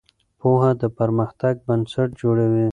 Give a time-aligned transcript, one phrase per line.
[0.39, 2.67] پوهه د پرمختګ بنسټ جوړوي.